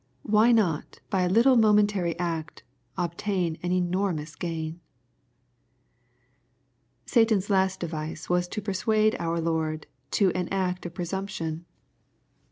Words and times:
Why 0.23 0.51
not 0.51 0.99
by 1.11 1.21
a 1.21 1.29
little 1.29 1.55
momentary 1.55 2.17
act, 2.17 2.63
obtain 2.97 3.59
an 3.61 3.71
enormous 3.71 4.35
gain? 4.35 4.71
V 4.73 4.79
Satan's 7.05 7.51
last 7.51 7.79
device 7.79 8.27
was 8.27 8.47
to 8.47 8.63
persuade 8.63 9.15
our 9.19 9.39
Lord 9.39 9.85
to 10.17 10.31
an 10.31 10.47
act 10.49 10.85
\ 10.85 10.85
of 10.87 10.95
presumption. 10.95 11.67